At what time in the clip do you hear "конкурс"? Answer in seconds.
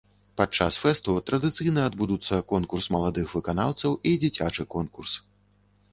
2.53-2.89, 4.79-5.13